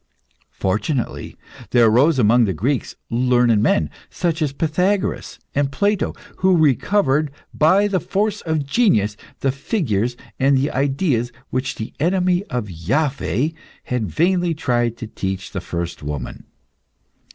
[0.55, 1.37] Fortunately,
[1.69, 7.87] there arose among the Greeks learned men, such as Pythagoras, and Plato, who recovered by
[7.87, 13.53] the force of genius, the figures and the ideas which the enemy of Iaveh
[13.83, 16.45] had vainly tried to teach the first woman.